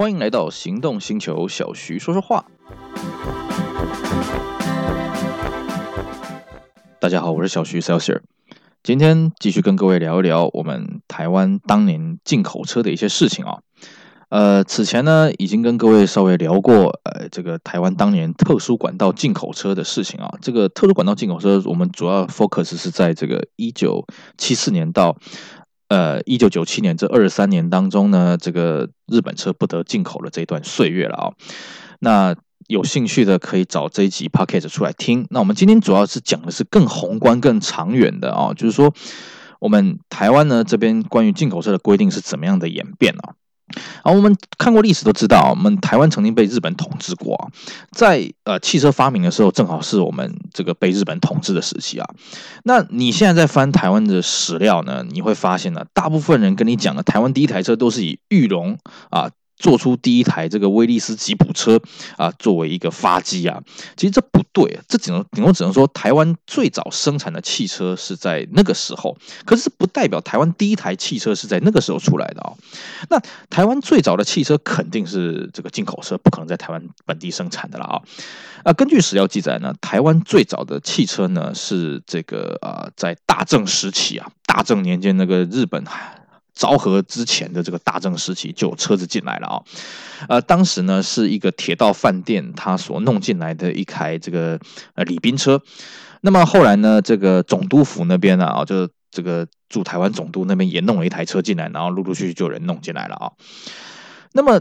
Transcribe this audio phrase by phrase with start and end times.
[0.00, 2.46] 欢迎来到行动星球，小徐说说话。
[6.98, 8.22] 大家好，我是小徐 Celsius，
[8.82, 13.58] 今天继续跟各位聊一聊我们台湾当年进口车的一些事情啊。
[14.30, 20.32] 呃，此前呢，已经跟各位稍微聊过，呃，这个台湾当年特殊管道进口车的事情啊。
[20.40, 24.06] 这个特殊管道进口车，我们主要 focus 是在这个一九
[24.38, 25.18] 七四年到
[25.88, 31.32] 呃一九九七年这二十三年当中呢，这个日本车不得进口的这段岁月了啊。
[31.98, 32.34] 那
[32.68, 35.26] 有兴趣的可以找这一集 podcast 出来听。
[35.30, 38.94] 那我们今天主要是讲的是更宏观、更长远的啊，就是说
[39.58, 43.34] 我们台湾呢这边关于进口车的规定是怎么样的演变啊？
[44.02, 47.50] 而，我们看过历史都知道，我们台湾曾经被日本统治过。
[47.92, 52.08] 在呃汽车发明的时候，正好是我们这个被日本统治的时期啊。
[52.64, 58.78] 那你现在在翻台湾的史料呢，你会发现呢，大部分人跟你讲的台湾第一台车都是以裕隆
[59.10, 59.30] 啊。
[59.60, 61.80] 做出第一台这个威利斯吉普车
[62.16, 63.62] 啊，作为一个发迹啊，
[63.96, 72.52] 其实这不对，这只能顶多只能说台湾最早生产的汽车是在那个时候，可是不代表台湾第一台汽车是在那个时候出来的啊。
[73.10, 78.02] 那台湾最早的汽车肯定是这个进口车，不可能在台湾本地生产的了啊。
[78.64, 85.84] 啊，根据史料记载呢，台湾最早的汽车呢是这个啊，在大正时期啊，大正年间那个日本。
[86.54, 89.62] 昭和之前的这个大正时期就有车子进来了啊，
[90.28, 94.58] 呃，当时呢是一个铁道饭店他所弄进来的一台这个
[94.94, 95.60] 呃礼宾车，
[96.20, 103.32] 那么后来呢，这个总督府那边呢啊，就这个驻台湾总督那边也弄了一台车进来，然后陆陆续续就有人弄进来了啊，
[104.32, 104.60] 那么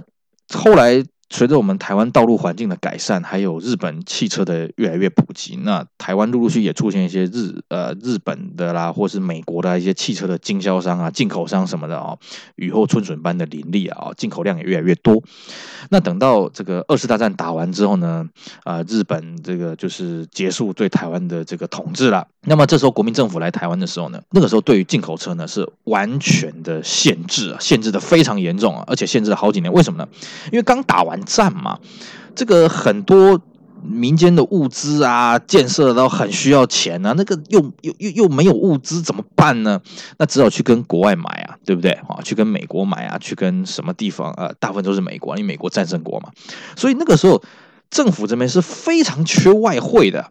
[0.54, 1.04] 后来。
[1.32, 12.20] 随着我们台湾道路环境的改善，还有日本汽车的越来越普及，那台湾陆陆续续也出现一些日呃日本的啦，或是美国的一些汽车的经销商啊、进口商什么的啊、哦，
[12.56, 15.22] 雨后春笋般的林立啊，进口量也越来越多。
[15.90, 18.28] 那等到这个二次大战打完之后呢，
[18.64, 22.28] 啊、日本这个就是结束对台湾的这个统治了。
[22.48, 29.72] 那么这时候国民政府来台湾的时候呢，那个时候对于进口车呢是完全的限制啊，限制的非常严重啊，而且限制了好几年。
[29.72, 30.10] 为什么呢？
[30.52, 31.19] 因为刚打完。
[31.26, 31.80] 战嘛，
[32.36, 33.40] 这个很多
[33.82, 39.82] 民间的物资啊，建设都很需要钱啊，那个又又又又没有物资怎么办呢？
[40.18, 42.20] 那只好去跟国外买啊，对不对啊？
[42.24, 44.32] 去跟美国买啊，去跟什么地方？
[44.34, 46.30] 呃，大部分都是美国，因为美国战胜国嘛。
[46.76, 47.42] 所以那个时候
[47.90, 50.30] 政府这边是非常缺外汇的。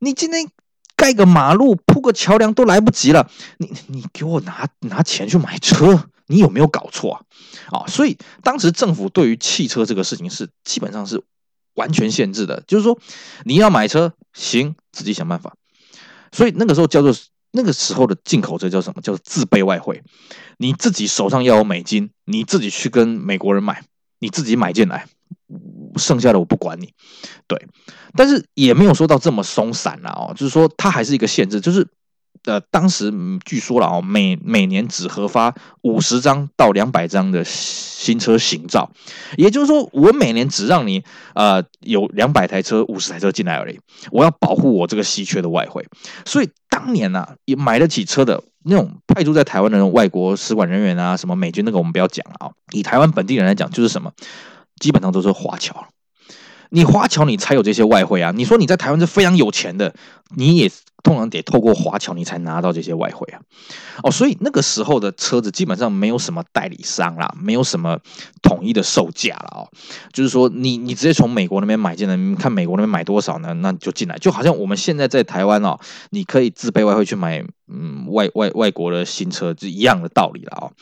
[0.00, 0.48] 你今天
[0.96, 6.04] 盖个马路、铺个桥梁都来不及了，你你给我拿拿钱去买车？
[6.26, 7.20] 你有没有搞错啊？
[7.70, 11.22] 啊，所以当时政府对于汽车这个事情是基本上是
[11.74, 12.98] 完全限制的，就是说
[13.44, 15.54] 你要买车行，自己想办法。
[16.32, 17.14] 所以那个时候叫做
[17.52, 19.00] 那个时候的进口车叫什么？
[19.02, 20.02] 叫自备外汇，
[20.56, 23.84] 你自己手上要有美金，你自己去跟美国人买，
[24.18, 25.06] 你自己买进来，
[25.96, 26.92] 剩下的我不管你。
[27.46, 27.66] 对，
[28.14, 31.86] 但是也没有说到这么松散了哦，就是说它还是一个限制，就是。
[32.48, 33.12] 呃，当时
[33.44, 38.90] 据说了哦，每每年只核发五十张到两百张的新车行照，
[39.36, 41.04] 也就是说，我每年只让你
[41.34, 43.78] 呃有两百台车、五十台车进来而已。
[44.10, 45.86] 我要保护我这个稀缺的外汇，
[46.24, 52.50] 所以当年呢、啊，也买得起车的那种派驻在台湾的那种外国使馆人员啊，什么美军那个我们不要讲了啊。
[52.72, 54.10] 以台湾本地人来讲，就是什么，
[54.80, 55.86] 基本上都是华侨。
[56.70, 58.32] 你华侨，你才有这些外汇啊！
[58.34, 59.94] 你说你在台湾是非常有钱的，
[60.36, 60.70] 你也
[61.02, 63.40] 通常得透过华侨，你才拿到这些外汇啊！
[64.02, 67.98] 哦，所以那个时候的车子基本上没有什么代理商啦，没有什么
[68.42, 69.68] 统一的售价了哦。
[70.12, 73.54] 就是说你，你直接从美国那边买进来，你看美国那边买多少呢？
[73.54, 75.78] 那就进来，就好像我们现在在台湾哦，
[76.10, 80.72] 你可以自备外汇去买嗯外外外国的新车，是一样的道理了哦。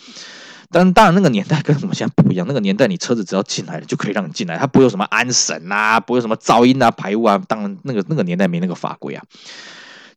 [0.70, 2.44] 但当然，那个年代跟我们现在不一样。
[2.48, 7.40] 那个年代，你车子只要进来了就可以让你进来，它不会有什么安审啊，不会有什么噪音啊、排污啊。
[7.46, 9.22] 当然，那个那个年代没那个法规啊。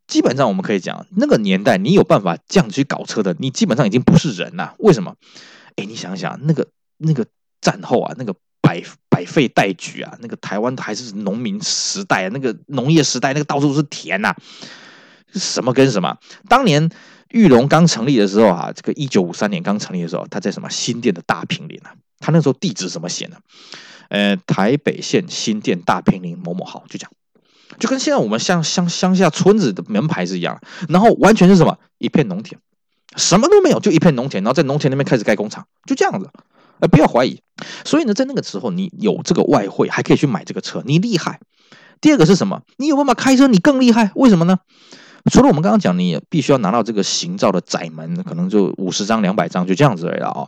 [0.08, 4.74] 基本上，我们可以讲，那个年代你有办法这样去搞车的，你基本上已经不是人了。
[4.80, 5.14] 为什么？
[5.76, 6.68] 哎，你想想，那个
[6.98, 7.26] 那个
[7.62, 14.36] 战后啊，那个百百废待举啊，那个台湾还是农民时代，那个农业时代，那个到处是田呐、啊，
[15.34, 16.18] 什么跟什么？
[16.48, 16.90] 当年。
[17.30, 21.94] 裕隆刚成立的时候啊，这个一九五三年刚成立的时候，他在什么新店的大坪林啊？
[22.20, 23.38] 他那时候地址怎么写呢？
[24.10, 27.10] 呃，台北县新店大坪林某某号，就讲，
[27.78, 30.60] 就跟现在我们乡乡乡下村子的门牌是一样。
[30.88, 32.60] 然后完全是什么一片农田，
[33.16, 34.44] 什么都没有，就一片农田。
[34.44, 36.30] 然后在农田那边开始盖工厂，就这样子。
[36.80, 37.42] 呃，不要怀疑。
[37.86, 41.40] 所以呢，在那个时候，你有这个外汇，还可以去买这个车，你厉害。
[42.02, 42.62] 第二个是什么？
[42.78, 44.12] 你有办法开车，你更厉害。
[44.16, 44.60] 为什么呢？
[45.32, 50.48] 除了我们刚刚讲，你也必须要拿到这个行照的窄门，可能就五十张、两百张，就这样子而已了啊。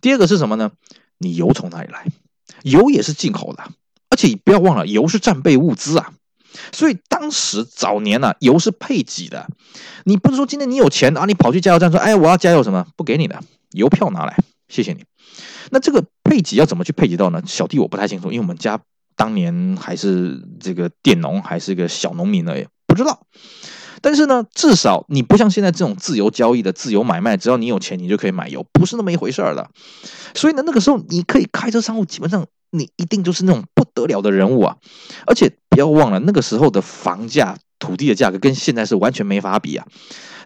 [0.00, 0.70] 第二个是什么呢？
[1.18, 2.06] 你油从哪里来？
[2.62, 3.62] 油也是进口的，
[4.10, 6.12] 而且不要忘了，油是战备物资啊。
[6.72, 9.46] 所以当时早年啊，油是配给的。
[10.04, 12.86] 你不是说今天你有钱啊，你跑去加油站说，哎，我要加油什么？
[12.96, 13.40] 不给你的，
[13.70, 14.36] 油票拿来，
[14.68, 15.04] 谢谢你。
[15.70, 17.40] 那这个配给要怎么去配给到呢？
[17.46, 18.80] 小弟我不太清楚，因为我们家
[19.14, 23.26] 当年还是这个佃农，还是一个小农民而已，不知道。
[24.02, 29.68] 但是呢，至少你不像现在这种自由交易的自由买卖，只要你有钱，你就可以买油，不是那么一回事儿的。
[30.34, 34.76] 所以呢，那个时候你可以开车商务，基本上你一定就是那种不得了的人物啊。
[35.26, 39.86] 而且不要忘了，那个时候的房价、土地的价格跟现在是完全没法比啊。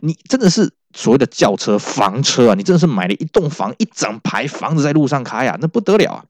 [0.00, 6.24] 你真的是所谓的轿车、房车啊，你真的是买了一栋房、一整排房子在路上开啊，那不得了啊。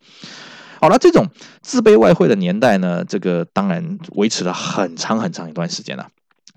[0.80, 1.26] 好了，这种
[1.62, 6.08] 自备外汇的年代呢，这个当然维持了很长很长一段时间了。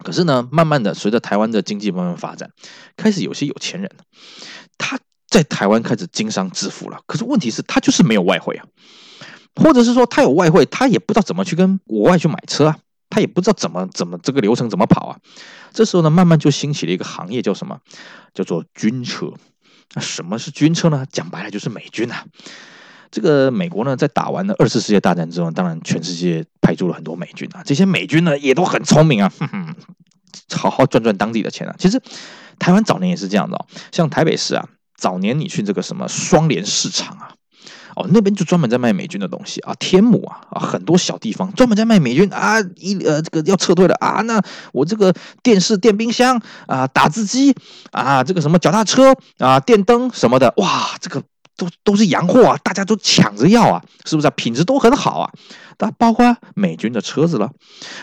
[0.04, 2.52] 可是呢，慢慢的，随着台湾的经济慢慢发展，
[2.96, 3.92] 开始有些有钱人，
[4.78, 7.02] 他在台湾开始经商致富了。
[7.08, 8.66] 可是问题是，他就是没有外汇啊，
[9.56, 12.78] 或者是说他有外汇，他也不知道怎么去跟国外去买车啊，
[13.10, 15.18] 他也不知道怎么怎么这个流程怎么跑啊。
[15.74, 17.80] 这时候呢，慢慢就兴起了一个行业，叫什么？
[18.34, 19.34] 叫做军车。
[19.94, 21.06] 那什么是军车呢？
[21.12, 22.26] 讲白了就是美军啊。
[23.10, 27.62] 这个美国呢，在打完了二次世界大战之后，当然全世界派驻了很多美军啊。
[27.64, 29.76] 这些美军呢，也都很聪明啊，哼哼，
[30.54, 31.76] 好好赚赚当地的钱啊。
[31.78, 32.02] 其实
[32.60, 37.32] 台湾早年也是这样的哦，像台北市啊，早年你去这个什么双连市场啊，
[37.96, 39.74] 哦，那边就专门在卖美军的东西啊。
[39.80, 42.60] 天母啊啊，很多小地方专门在卖美军啊。
[42.76, 44.42] 一呃，这个要撤退了啊，那
[44.74, 47.56] 我这个电视、电冰箱啊，打字机
[47.92, 51.24] 啊，这个什么脚踏车啊，电灯什么的，哇，这个。
[51.58, 54.32] 都都是洋货啊，大家都抢着要啊，是不是啊？
[54.38, 55.30] 品质都很好啊，
[55.80, 57.52] 那包括美军的车子了。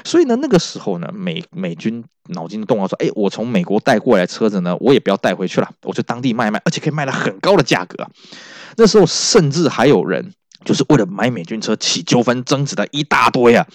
[0.04, 8.06] 所以呢，那个时候呢，美美军脑筋动啊，说：“哎，我从美国带过来车子呢，我也不要带回去了，我就当地卖卖，而且可以卖了很高的价格。”
[8.76, 10.32] 那时候甚至还有人
[10.64, 13.66] 就是为了买美军车起纠纷争执的一大堆啊。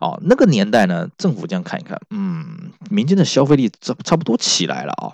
[0.00, 5.10] 哦，那个年代呢，政府这样看一看，嗯，民间的消费力差差不多起来了啊。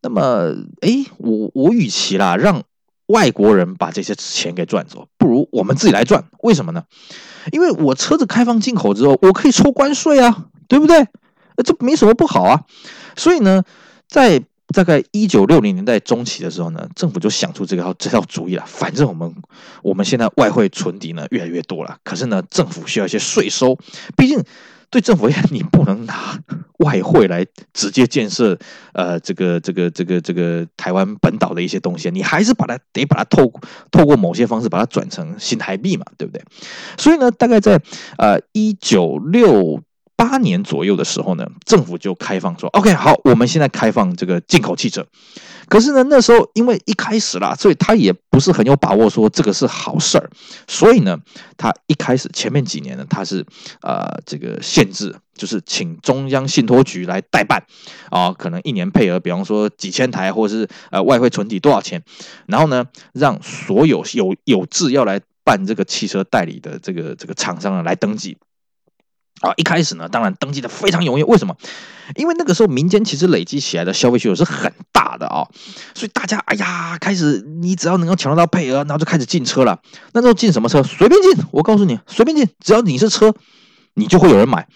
[0.00, 2.62] 那么，哎，我我与其啦让
[3.06, 6.24] 外国人把这些钱给赚走，不如我们自己来赚。
[6.42, 6.84] 为什么呢？
[7.50, 11.06] 因为我车子开放进口之后，我可以抽关税啊，对不对？
[11.64, 12.60] 这没什么不好啊。
[13.16, 13.62] 所以呢，
[14.08, 18.64] 在大概一九六零年代中期的时候呢，政府就想出这个这套主意了。
[18.66, 19.34] 反正我们
[19.82, 23.78] 我们现在外汇存底呢越来越多了，可是呢，政府需要一些税收，
[24.16, 24.42] 毕竟。
[24.92, 26.38] 对政府而言，你不能拿
[26.80, 28.58] 外汇来直接建设，
[28.92, 33.50] 呃，这个这个这个这个台湾本岛的一些东西，你还是把它得把它透
[33.90, 36.44] 透过某些方式把它转成新台币嘛，对不对？
[36.98, 37.80] 所以呢，大概在
[38.18, 39.80] 呃一九六
[40.22, 45.04] 八年左右的时候呢，政府就开放说，OK，好，我们现在开放这个进口汽车。
[45.68, 50.30] 可是呢，那时候因为一开始啦，所以他也不是很有把握说这个是好事儿，
[50.68, 51.18] 所以呢，
[51.56, 53.44] 他一开始前面几年呢，他是
[53.80, 57.64] 呃这个限制，就是请中央信托局来代办
[58.10, 62.00] 啊，可能一年配额，比方说几千台，或者是呃外汇存底多少钱，
[62.46, 68.36] 然后呢，让所有有有志要来办这个汽车代理的这个这个厂商呢来登记。
[69.40, 71.24] 啊，一开始呢，当然登记的非常踊跃。
[71.24, 71.56] 为什么？
[72.16, 75.48] 因为那个时候民间其实累积起来的消费需求是很大的啊，
[75.94, 79.80] 所以大家哎呀，开始你只要能够抢得到配额，然后就开始进车了。
[80.12, 80.82] 那时候进什么车？
[80.82, 83.34] 随便进，我告诉你，随便进，只要你是车，
[83.94, 84.68] 你就会有人买。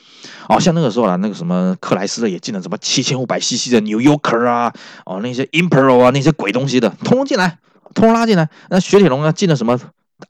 [0.49, 4.73] 哦，像那个时候啊，那个什么克莱斯勒也进了什么七千五百 CC 的 New Yorker 啊，
[5.05, 7.59] 哦那些 Impero 啊那些鬼东西的，通通进来，
[7.95, 8.49] 通通拉进来。
[8.71, 9.79] 那雪铁龙呢，进了什么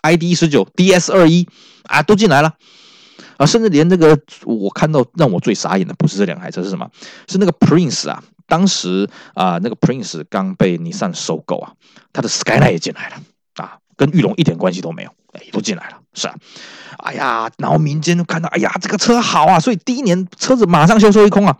[0.02, 1.46] ID 十九 DS 二一
[1.84, 2.54] 啊，都进来了。
[3.36, 6.88] 啊，甚至连这个我看到让我最傻眼的不是这两台车，是什么？
[7.28, 11.72] 是那个 Prince 啊，当时啊，那个 Prince 刚被尼桑收购啊，
[12.12, 13.16] 他的 Skyline 也进来了
[13.56, 16.34] 啊，跟裕隆一点关系都没有，哎，都进来了，是啊，
[16.98, 21.56] 哎呀，然后民间就看到，哎呀，这个车好啊，所以第一年车子马上销售一空啊，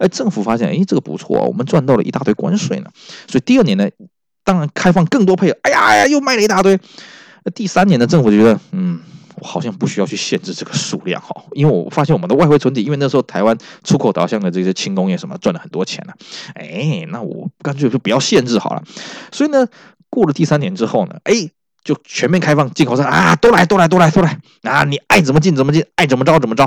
[0.00, 2.90] 哎，政府发现，哎，这个不错啊，我们赚到了一大堆关税呢，
[3.28, 3.88] 所以第二年呢，
[4.42, 6.78] 当然开放更多配额，哎呀哎呀，又卖了一大堆，
[7.54, 9.00] 第三年的政府觉得，嗯。
[9.42, 16.14] 好像不需要去限制这个数量哈，因为我发现我们的外汇存底，因为那时候台湾出口导向的这些轻工业什么赚了很多钱了，
[16.54, 18.82] 哎，那我干脆就不要限制好了。
[19.32, 19.66] 所以呢，
[20.08, 21.50] 过了第三年之后呢，哎，
[21.82, 26.64] 就全面开放进口车啊，都来都来都来都来啊，你爱怎么进怎么进，爱怎么着怎么着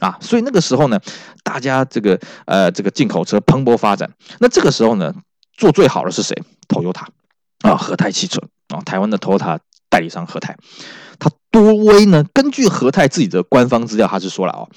[0.00, 0.18] 啊。
[0.20, 1.00] 所以那个时候呢，
[1.42, 4.10] 大家这个呃这个进口车蓬勃发展。
[4.40, 5.14] 那这个时候呢，
[5.56, 6.36] 做最好的是谁
[6.68, 7.04] ？Toyota
[7.62, 10.56] 啊，和泰汽车啊，台湾的 Toyota 代理商和泰。
[11.18, 12.24] 它多威呢？
[12.32, 14.68] 根据和泰自己的官方资料，他是说了哦，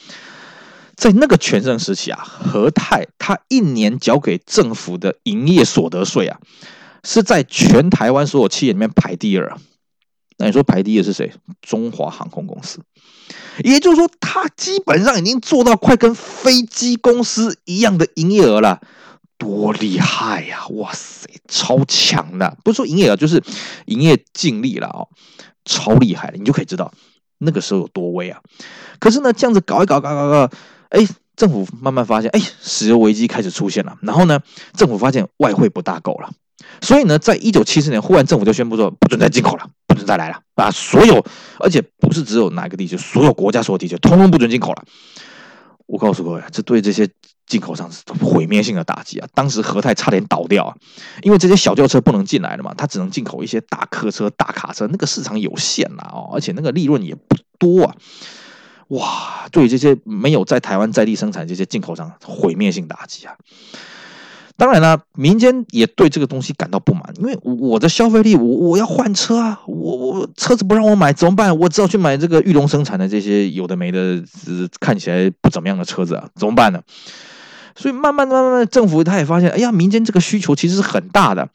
[0.96, 6.40] 在那个全盛时期啊，和泰它一年缴给政府的营业所得税啊，
[7.04, 9.58] 是在全台湾所有企业里面排第二，
[10.38, 11.34] 那你说排第一的是谁？
[11.62, 12.80] 中华航空公司。
[13.64, 18.80] 也就是说，它基本上已经做到快跟飞机公司一样的营业额了，
[19.38, 20.66] 多厉害呀！
[20.70, 22.58] 哇塞，超强的！
[22.64, 23.44] 不是说营业额，就是
[23.86, 25.10] 营业净利了哦，
[25.70, 26.92] 超厉害的，你就可以知道
[27.38, 28.42] 那个时候有多危啊！
[29.00, 30.52] 可是呢，这样子搞一搞，搞搞搞，
[30.90, 33.96] 哎，政府慢慢发现，哎，石油危机开始出现了。
[34.02, 34.40] 然后呢，
[34.74, 36.30] 政府发现外汇不大够了，
[36.82, 39.70] 所以呢，在一九七四年，忽然政府就宣布说，不准再进口了。
[39.88, 40.70] 不准再来了啊！
[40.70, 41.26] 所有，
[41.60, 44.84] 而且不是只有哪个地区，所有国家、所有地区，通通不准进口了。
[45.90, 47.10] 我告诉各位，这对这些
[47.48, 49.28] 进口商是毁灭性的打击啊！
[49.34, 50.78] 当时和泰差点倒掉，
[51.24, 57.96] 因为这些小轿车不能进来了嘛，它只能进口一些大客车、大卡车，那个市场有限呐哦，而且那个利润也不多啊！
[58.90, 63.36] 哇，对这些没有在台湾在地生产这些进口商，毁灭性打击啊！
[64.60, 71.58] 当然了，民间也对这个东西感到不满，因为我的消费力，我我要换车啊，我我车子不让我买怎么办？
[71.58, 74.22] 我只好去买这个裕隆生产的这些有的没的，
[74.82, 76.82] 看起来不怎么样的车子啊，怎么办呢？
[77.74, 81.48] 所以慢慢慢慢慢，政府他也发现，哎呀，民间这个需求其实是很大的。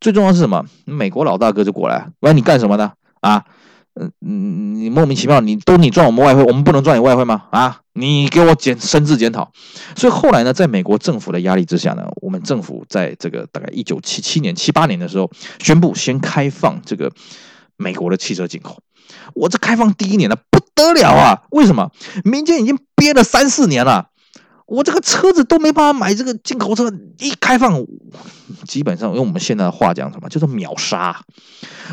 [0.00, 0.64] 最重要是什么？
[0.84, 2.90] 美国老大哥就过来，问你干什么呢？
[3.20, 3.44] 啊？
[4.00, 7.44] 嗯嗯，你莫名其妙，你都你赚我们外汇，我们不能赚你外汇吗？
[7.50, 9.50] 啊，你给我检深自检讨。
[9.96, 17.10] 所以后来呢，在美国政府的压力之下呢，我们政府在这个大概一九七七年、七八年的时候，宣布先开放这个
[17.76, 18.78] 美国的汽车进口。
[19.34, 21.42] 我这开放第一年呢，不得了啊！
[21.50, 21.90] 为什么？
[22.24, 24.08] 民间已经憋了三四年了。
[24.68, 27.82] 我这个车子都没办法买，这个进口车一开放，
[28.66, 31.18] 基本上用我们现在的话讲什么，叫做秒杀，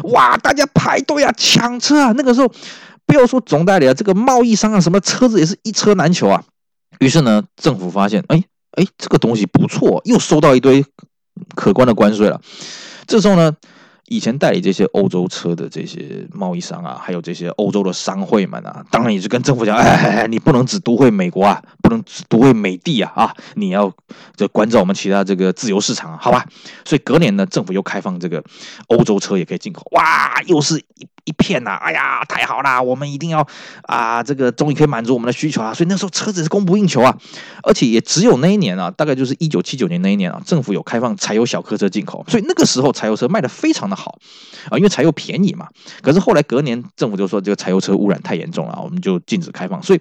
[0.03, 0.35] 哇！
[0.37, 2.11] 大家排队啊，抢车啊。
[2.17, 2.51] 那个时候，
[3.05, 6.43] 不要说总代理啊，这个贸易商啊，什么车子也是一车难求啊。
[6.99, 10.85] 于是呢，政府发现，哎哎，这个东西不错，又收到一堆
[11.55, 12.41] 可观的关税了。
[13.07, 13.55] 这时候呢。
[14.07, 23.91] 以前代理这些欧洲车的这些贸易商啊，还有这些欧洲的商会们啊，当然也是跟政府讲， 哎，你不能只独惠美国啊，不能只独惠美帝啊，啊，你要
[24.35, 26.45] 这关照我们其他这个自由市场啊，好吧？
[26.85, 28.43] 所以隔年呢，政府又开放这个
[28.87, 33.47] 欧洲车也可以进口，哇，又是一一片呐，哎呀，太好啦，我们一定要
[33.87, 37.17] 啊，这个终于可以满足我们的需求啊，所以那时候车子是供不应求啊，
[37.63, 43.94] 而且也只有那一年啊，大概就是一九七九年那一年啊，政府有开放柴油小客车进口，所以那个时候柴油车卖的非常的。
[43.95, 44.17] 好
[44.69, 45.67] 啊，因为柴油便宜嘛。
[46.01, 49.81] 可是后来隔年政府就说这个柴油车污染太严重了，我们就禁止开放。
[49.81, 49.99] 所以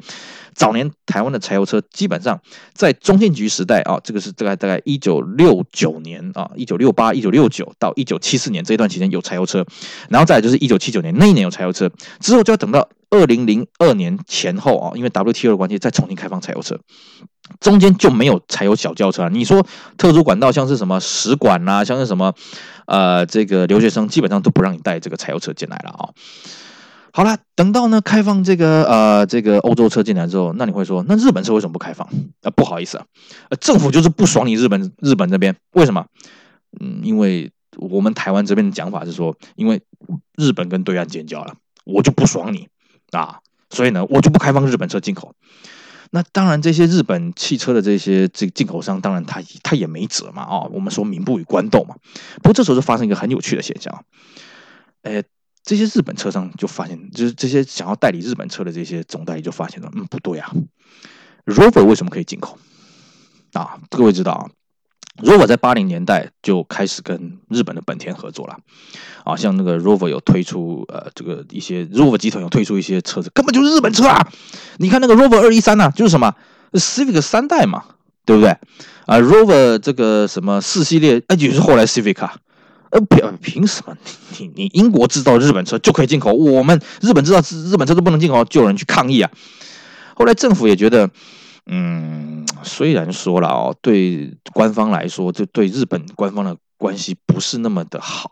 [0.55, 2.41] 早年台湾的柴油车基本上
[2.73, 9.65] 在中信局时代啊，这个是大概大概一九六九年啊，一九六八、一九六九到一九七四年这一段期间有柴油车，
[10.09, 16.79] 然后再来就是一九七九年那一年有柴油车，之后就要等到二零零二年前后啊，因为 WTO 的关系再重新开放柴油车。
[17.61, 19.29] 中间就没有柴油小轿车。
[19.29, 22.35] 你说特殊管道，像是什么使馆呐、啊，像是什么
[22.87, 26.09] 呃，这个留学生基本上都不让你带这个柴油车进来了啊。
[27.13, 32.09] 好了，等到呢开放这个呃这个欧洲车进来之后，那你会说，那日本车为什么不开放？
[32.43, 33.05] 啊，不好意思啊，
[33.61, 36.07] 政府就是不爽你日本日本这边，为什么？
[36.81, 39.81] 嗯，因为我们台湾这边的讲法是说，因为
[40.37, 42.67] 日本跟对岸建交了，我就不爽你
[43.13, 43.39] 啊，
[43.71, 45.35] 所以呢，我就不开放日本车进口。
[46.15, 51.97] 那当然，这些日本汽车的这些这进口商，当然他他也没辙嘛啊、哦，我们说民不与官斗嘛。
[52.37, 54.05] 不过这时候就发生一个很有趣的现象，
[55.03, 55.25] 哎，
[55.65, 60.53] 这些日本车商就发现，就是这些想要代理日本车的这些总代理就发现了，嗯，不对啊
[61.47, 62.57] ，Rover 为什么可以进口
[63.55, 63.81] 啊？
[63.91, 64.47] 各位知道啊。
[65.23, 68.59] Rover 在八零年代就开始跟日本的本田合作了，
[69.23, 74.29] 啊，像那个 Rover 有推出呃这个一些 Rover 集团有推出一些车子，根本就是日本车啊！
[74.79, 76.35] 你看那个 Rover 二一三呐，就是什么
[76.73, 77.85] Civic 三代嘛，
[78.25, 78.51] 对不对？
[79.07, 82.35] 啊，Rover 这个什么四系列，哎，就是后来 Civic 啊，
[82.91, 83.97] 呃，凭凭什么
[84.39, 87.41] 你你你英国制造日本车就可以进口，我们日本制造
[87.71, 89.31] 日本车都不能进口，就有人去抗议啊。
[90.17, 91.09] 后来政府也觉得。
[91.67, 92.34] 嗯，
[92.65, 98.31] 虽然说了哦，对官方来说，就对日本官方的关系不是那么的好，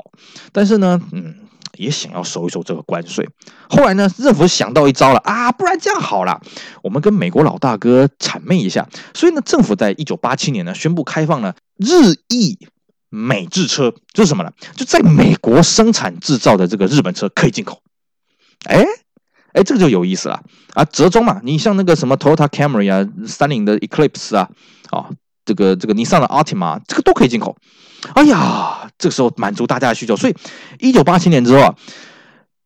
[0.51, 1.37] 但是呢，嗯，
[1.77, 3.29] 也想要收一收这个关税。
[3.69, 6.41] 后来呢，政府想到一招了啊，不然这样好了，
[6.83, 8.89] 我们跟美国老大哥谄媚一下。
[9.15, 12.59] 所以呢，政府在一九八七年呢，宣布开放了日意
[13.11, 14.51] 美制车，就是什么呢？
[14.75, 17.83] 就在美国生产制造的这个日本车可以进口。
[18.65, 18.85] 哎。
[19.53, 20.43] 哎，这个就有意思了
[20.75, 20.85] 啊！
[20.87, 24.49] 折中嘛，你像那个什么 Toyota Camry 啊，三菱的 Eclipse 啊，
[24.91, 25.11] 啊，
[25.45, 27.57] 这个这个尼桑的 Altima，这个都可以进口。
[28.15, 30.35] 哎呀，这个时候满足大家的需求，所以
[30.79, 31.75] 一九八七年之后啊，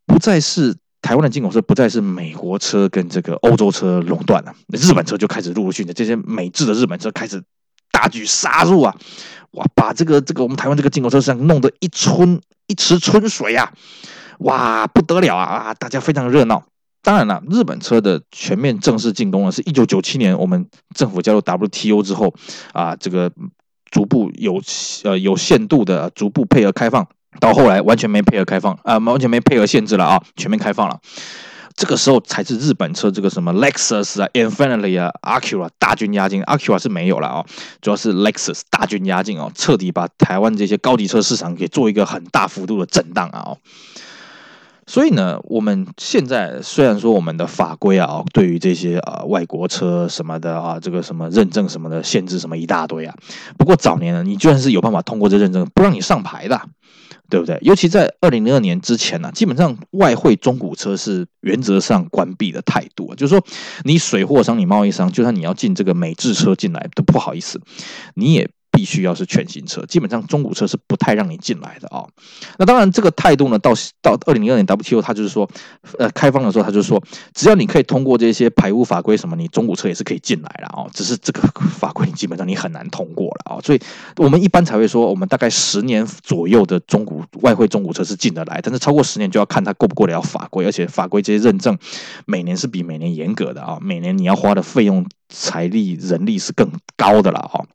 [0.07, 7.43] 不再是台湾的进口车，不再是美国车跟这个欧洲车垄断了，日本车就开始陆陆续续的这些美制的日本车开始
[7.90, 8.95] 大举杀入啊！
[9.50, 13.73] 哇，把这个这个我们台湾这个进口车市场弄得一春一池春水啊！
[14.38, 15.75] 哇，不得了啊啊！
[15.75, 16.62] 大家非常热闹。
[17.07, 22.35] 当然了，日本车的全面正式进攻呢，是一九九七年我们政府加入 WTO 之后
[22.73, 23.31] 啊，这个
[23.93, 24.61] 逐步有
[25.05, 27.07] 呃有限度的逐步配合开放，
[27.39, 30.99] 到后来完全没配合开放啊，完全没配合限制了啊，全面开放了。
[31.77, 37.47] 这个时候才是日本车这个什么 Lexus 啊、Infiniti 啊、Acura 大军压境，Acura 是没有了啊，
[37.81, 43.55] 主要是 Lexus 大军压境哦，彻底把台湾这些高级车市场给做一个很大幅度的震荡啊。
[44.87, 53.14] 所以呢，我们现在虽然说我们的法规啊，对于这些啊外国车什么的啊，这个什么认证什么的限制什么一大堆啊，
[53.59, 56.61] 不过早年呢，你居然是有办法通过这认证，不让你上牌的。
[57.28, 57.59] 对不对？
[57.61, 63.45] 尤其在二零零二年之前呢、基本上外汇中古车是原则上关闭的态度，就是说，
[63.83, 67.61] 你水货商、你贸易商，就算你要进这个美制车进来，都不好意思，
[68.14, 68.49] 你也。
[68.76, 72.04] 必须要是全新车，基本上中古车是不太让你进来的啊、
[72.59, 75.49] 那当然，这个态度呢，到到二零零二年 WTO，他就是说，
[75.99, 77.02] 呃，开放的时候，他就是说，
[77.33, 81.40] 只要你可以通过这些排污法规什么，你中古车也是可以进来了啊、只是这个
[81.71, 83.80] 法规基本上你很难通过了啊、所以
[84.18, 91.78] 我们一般才会说，我们大概十年左右的中古外汇中古车是进得来，但是超过十年就要看它过不过得了法规，而且法规这些认证
[92.26, 97.64] 每年是比每年严格的啊、每年你要花的费用、财力、人力是更高的了哈。
[97.64, 97.66] 哦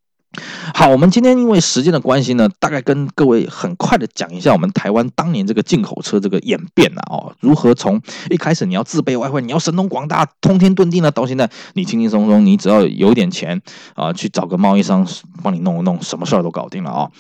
[0.74, 13.62] 好，我们今天因为时间的关系呢，大概跟各位很快的讲一下我们台湾当年这个进口车这个演变啊，哦，如何从一开始你要自备外汇，你要神通广大、通天遁地呢，到现在你轻轻松松，你只要有点钱
[13.94, 15.06] 啊，去找个贸易商
[15.44, 17.12] 帮你弄一弄，什么事儿都搞定了啊！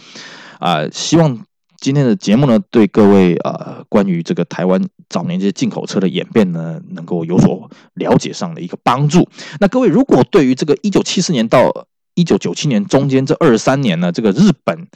[0.60, 1.38] 啊，希望
[1.82, 9.27] 今天的节目呢，对各位呃，关于这个台湾早年这些进口车的演变呢，能够有所了解上的一个帮助。
[9.60, 14.88] 那各位如果对于这个一九七四年到一九九七年中间这二十三年呢，这个日本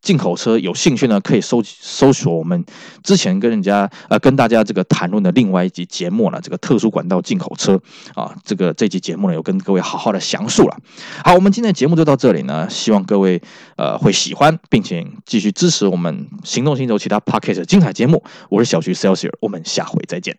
[0.00, 2.64] 进口车有兴趣呢，可以搜搜索我们
[3.04, 7.80] 之前跟人家呃跟大家这个谈论的另外一集节目了，这个特殊管道进口车
[8.16, 10.76] 啊，这个这集节目呢有跟各位好好的详述了。
[11.24, 13.40] 好，我们今天的节目就到这里呢，希望各位
[13.76, 18.24] 呃会喜欢，并且继续支持我们行动星球其他 p o c k e t 精彩节目。
[18.50, 20.36] 我是小徐 Celsius，我们下回再见。